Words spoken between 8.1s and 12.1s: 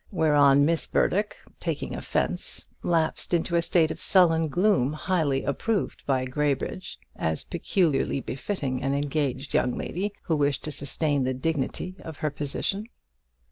befitting an engaged, young lady who wished to sustain the dignity